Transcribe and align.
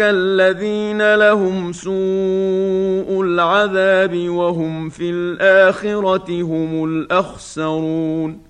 الذين 0.00 1.14
لهم 1.14 1.72
سوء 1.72 3.22
العذاب 3.22 4.28
وهم 4.28 4.88
في 4.88 5.10
الاخره 5.10 6.42
هم 6.42 6.84
الاخسرون 6.84 8.40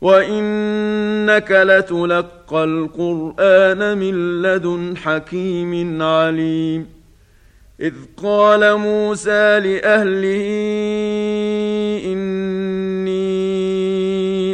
وانك 0.00 1.50
لتلقى 1.50 2.64
القران 2.64 3.98
من 3.98 4.42
لدن 4.42 4.96
حكيم 4.96 6.02
عليم 6.02 6.86
اذ 7.80 7.94
قال 8.16 8.76
موسى 8.76 9.60
لاهله 9.60 10.48
اني 12.04 13.22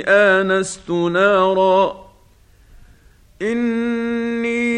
انست 0.08 0.90
نارا 0.90 2.08
إني 3.42 4.77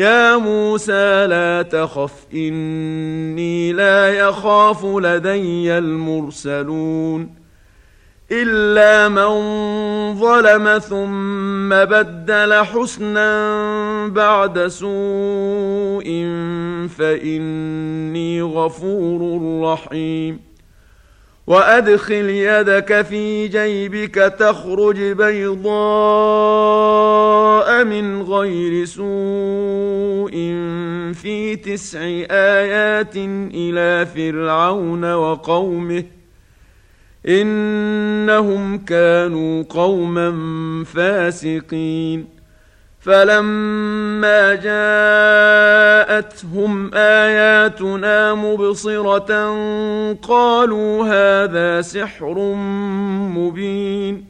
يا 0.00 0.36
موسى 0.36 1.26
لا 1.26 1.62
تخف 1.62 2.12
إني 2.34 3.72
لا 3.72 4.18
يخاف 4.18 4.84
لدي 4.84 5.78
المرسلون. 5.78 7.34
إلا 8.32 9.08
من 9.08 9.30
ظلم 10.20 10.78
ثم 10.78 11.68
بدل 11.68 12.54
حسنا 12.54 13.28
بعد 14.06 14.66
سوء 14.66 16.04
فإني 16.98 18.42
غفور 18.42 19.40
رحيم. 19.62 20.40
وأدخل 21.46 22.30
يدك 22.30 23.02
في 23.02 23.48
جيبك 23.48 24.14
تخرج 24.14 25.00
بيضاء 25.02 25.70
من 27.68 28.22
غير 28.22 28.84
سوء 28.84 30.32
في 31.14 31.56
تسع 31.56 32.00
ايات 32.30 33.16
إلى 33.54 34.06
فرعون 34.06 35.12
وقومه 35.12 36.04
انهم 37.28 38.78
كانوا 38.78 39.62
قوما 39.62 40.34
فاسقين 40.84 42.40
فلما 43.00 44.54
جاءتهم 46.10 46.90
اياتنا 46.94 48.34
مبصره 48.34 49.54
قالوا 50.22 51.04
هذا 51.04 51.80
سحر 51.80 52.54
مبين 53.36 54.29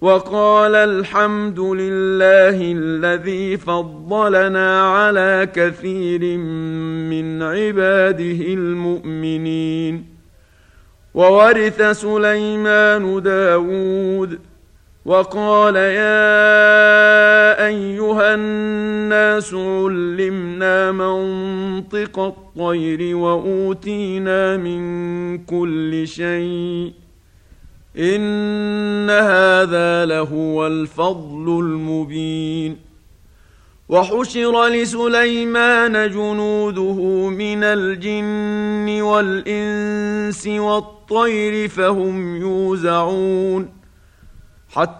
وقال 0.00 0.74
الحمد 0.74 1.60
لله 1.60 2.72
الذي 2.72 3.56
فضلنا 3.56 4.82
على 4.82 5.48
كثير 5.54 6.38
من 7.10 7.42
عباده 7.42 8.40
المؤمنين. 8.54 10.04
وورث 11.14 11.82
سليمان 11.82 13.22
داود. 13.22 14.38
وقال 15.04 15.76
يا 15.76 16.06
أيها 17.66 18.34
الناس 18.34 19.54
علمنا 19.54 20.92
منطق 20.92 22.18
الطير 22.18 23.16
وأوتينا 23.16 24.56
من 24.56 25.38
كل 25.38 26.08
شيء. 26.08 27.09
إن 27.96 29.10
هذا 29.10 30.06
لهو 30.06 30.66
الفضل 30.66 31.60
المبين. 31.60 32.76
وحشر 33.88 34.66
لسليمان 34.66 36.10
جنوده 36.10 37.28
من 37.28 37.64
الجن 37.64 39.02
والإنس 39.02 40.46
والطير 40.46 41.68
فهم 41.68 42.36
يوزعون. 42.36 43.72
حتى 44.70 44.99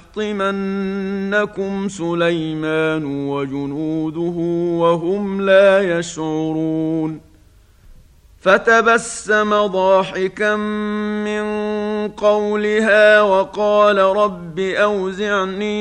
يحطمنكم 0.17 1.89
سليمان 1.89 3.27
وجنوده 3.29 4.37
وهم 4.79 5.41
لا 5.41 5.99
يشعرون. 5.99 7.21
فتبسم 8.41 9.65
ضاحكا 9.65 10.55
من 11.25 11.43
قولها 12.07 13.21
وقال 13.21 13.97
رب 13.97 14.59
أوزعني 14.59 15.71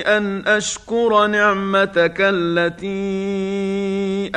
أن 0.00 0.46
أشكر 0.46 1.26
نعمتك 1.26 2.16
التي 2.18 2.88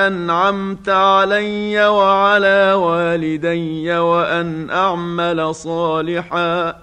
أنعمت 0.07 0.89
علي 0.89 1.87
وعلى 1.87 2.73
والدي 2.73 3.97
وأن 3.97 4.69
أعمل 4.69 5.55
صالحا. 5.55 6.82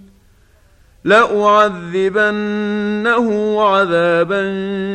لأعذبنه 1.03 2.41
عذابا 3.61 4.43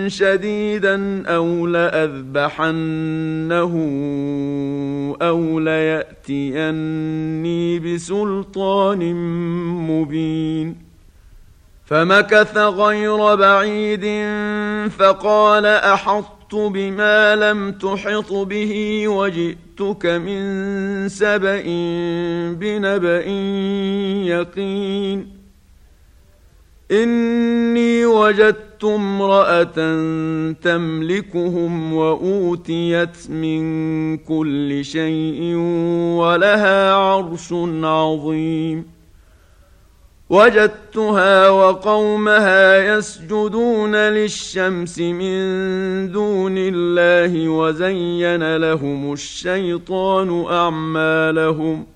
شديدا 0.09 1.27
أو 1.27 1.67
لأذبحنه 1.67 2.73
أو 5.23 5.61
ليأتيني 5.61 6.99
بسلطان 7.79 9.15
مبين. 9.91 10.77
فمكث 11.85 12.57
غير 12.59 13.35
بعيد 13.35 14.05
فقال 14.91 15.67
أحطت 15.67 16.55
بما 16.55 17.37
لم 17.37 17.73
تحط 17.73 18.33
به 18.33 19.09
وجئتك 19.09 20.07
من 20.07 21.09
سبأ 21.09 21.63
بنبأ 22.53 23.27
يقين. 24.27 25.36
إني 26.91 28.07
وجدت 28.07 28.85
امرأة 28.85 29.75
تملكهم 30.53 31.93
وأوتيت 31.93 33.31
من 33.31 34.17
كل 34.17 34.85
شيء 34.85 35.55
ولها 36.17 36.93
عرش 36.93 37.53
عظيم. 37.83 38.87
وجدتها 40.31 41.49
وقومها 41.49 42.97
يسجدون 42.97 43.97
للشمس 43.97 44.99
من 44.99 45.39
دون 46.13 46.55
الله 46.59 47.49
وزين 47.49 48.57
لهم 48.57 49.13
الشيطان 49.13 50.45
اعمالهم 50.51 51.87
ۖ. 51.93 51.96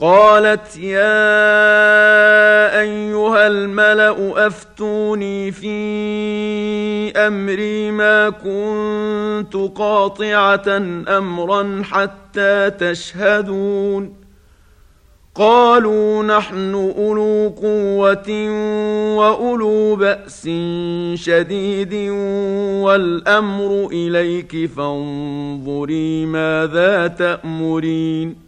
قالت 0.00 0.76
يا 0.76 1.20
أيها 2.80 3.46
الملأ 3.46 4.46
أفتوني 4.46 5.52
في 5.52 7.12
أمري 7.16 7.90
ما 7.90 8.30
كنت 8.30 9.56
قاطعة 9.74 10.76
أمرا 11.08 11.82
حتى 11.84 12.70
تشهدون. 12.70 14.14
قالوا 15.34 16.22
نحن 16.22 16.74
أولو 16.74 17.54
قوة 17.62 18.50
وأولو 19.16 19.96
بأس 19.96 20.48
شديد 21.14 21.94
والأمر 22.82 23.88
إليك 23.92 24.70
فانظري 24.76 26.26
ماذا 26.26 27.06
تأمرين. 27.06 28.47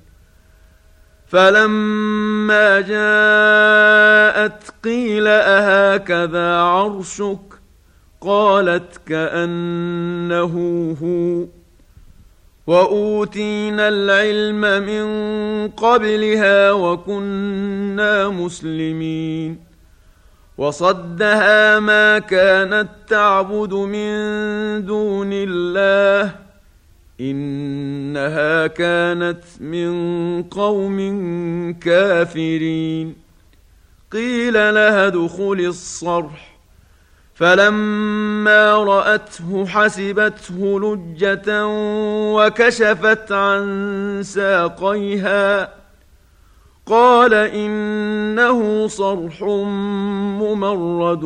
فلما 1.31 2.81
جاءت 2.81 4.73
قيل 4.83 5.27
اهكذا 5.27 6.55
عرشك 6.55 7.39
قالت 8.21 8.97
كانه 9.07 10.53
هو 11.03 11.47
واوتينا 12.67 13.87
العلم 13.87 14.61
من 14.61 15.07
قبلها 15.67 16.71
وكنا 16.71 18.27
مسلمين 18.27 19.59
وصدها 20.57 21.79
ما 21.79 22.19
كانت 22.19 22.89
تعبد 23.07 23.73
من 23.73 24.11
دون 24.85 25.29
الله 25.33 26.50
إنها 27.21 28.67
كانت 28.67 29.43
من 29.59 30.43
قوم 30.43 30.97
كافرين. 31.73 33.15
قيل 34.11 34.53
لها 34.53 35.07
ادخل 35.07 35.63
الصرح. 35.67 36.57
فلما 37.33 38.73
رأته 38.73 39.65
حسبته 39.65 40.79
لجة 40.79 41.67
وكشفت 42.35 43.31
عن 43.31 44.19
ساقيها. 44.23 45.73
قال 46.85 47.33
إنه 47.33 48.87
صرح 48.87 49.41
ممرد 50.41 51.23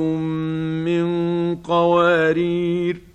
من 0.85 1.55
قوارير. 1.55 3.14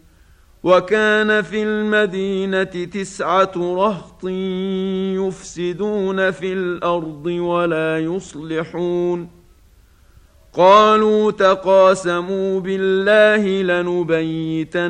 وكان 0.63 1.41
في 1.41 1.63
المدينة 1.63 2.63
تسعة 2.63 3.51
رهط 3.55 4.23
يفسدون 5.17 6.31
في 6.31 6.53
الأرض 6.53 7.25
ولا 7.25 7.99
يصلحون. 7.99 9.41
قالوا 10.53 11.31
تقاسموا 11.31 12.59
بالله 12.59 13.61
لنبيتنه 13.81 14.85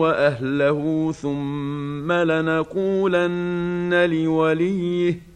وأهله 0.00 1.12
ثم 1.12 2.12
لنقولن 2.12 4.06
لوليه. 4.10 5.35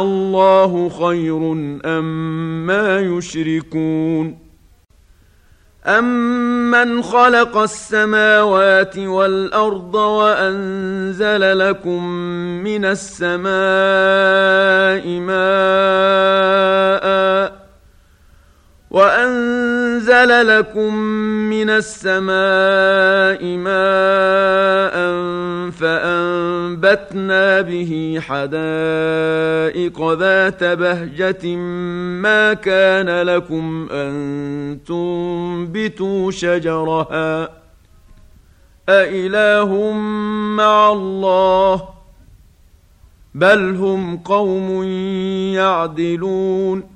الله 0.00 0.88
خير 0.88 1.52
أم 1.84 2.66
ما 2.66 3.00
يشركون. 3.00 4.38
أمن 5.86 7.02
خلق 7.02 7.56
السماوات 7.56 8.98
والأرض 8.98 9.94
وأنزل 9.94 11.58
لكم 11.58 12.08
من 12.64 12.84
السماء 12.84 13.46
ماءً 15.20 16.46
وانزل 20.08 20.58
لكم 20.58 20.94
من 21.50 21.70
السماء 21.70 23.44
ماء 23.56 24.96
فأنبتنا 25.70 27.60
به 27.60 28.18
حدائق 28.20 30.12
ذات 30.12 30.64
بهجة 30.64 31.56
ما 32.22 32.54
كان 32.54 33.22
لكم 33.22 33.88
أن 33.90 34.78
تنبتوا 34.86 36.30
شجرها 36.30 37.48
أإله 38.88 39.92
مع 40.56 40.92
الله 40.92 41.88
بل 43.34 43.76
هم 43.76 44.16
قوم 44.16 44.82
يعدلون 45.54 46.95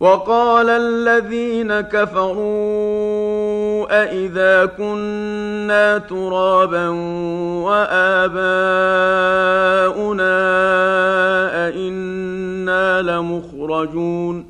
وقال 0.00 0.68
الذين 0.70 1.80
كفروا 1.80 3.00
أإذا 4.02 4.66
كنا 4.66 5.98
ترابا 5.98 6.88
وآباؤنا 7.68 8.30
أئنا 11.66 13.02
لمخرجون 13.02 14.49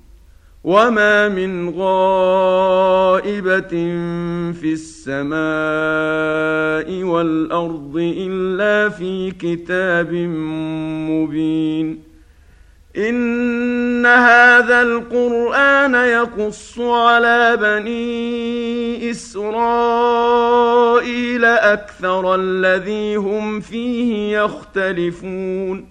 وما 0.63 1.29
من 1.29 1.69
غائبه 1.69 3.67
في 4.61 4.73
السماء 4.73 5.33
والارض 7.03 7.97
الا 7.97 8.89
في 8.89 9.31
كتاب 9.31 10.13
مبين 11.09 12.11
ان 12.97 14.05
هذا 14.05 14.81
القران 14.81 15.95
يقص 15.95 16.79
على 16.79 17.57
بني 17.61 19.11
اسرائيل 19.11 20.25
أكثر 21.45 22.35
الذي 22.35 23.15
هم 23.15 23.59
فيه 23.59 24.37
يختلفون 24.37 25.90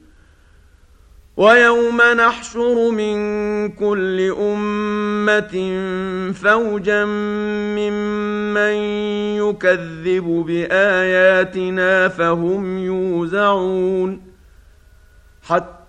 ويوم 1.37 2.01
نحشر 2.01 2.91
من 2.91 3.17
كل 3.69 4.33
أمة 4.39 5.53
فوجا 6.33 7.05
ممن 7.75 8.75
يكذب 9.39 10.43
بآياتنا 10.47 12.07
فهم 12.07 12.77
يوزعون 12.77 14.21
حتى 15.43 15.80